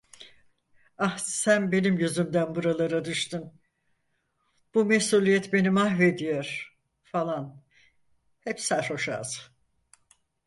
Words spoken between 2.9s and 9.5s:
düştün. Bu mesuliyet beni mahvediyor! falan, hep sarhoş ağzı.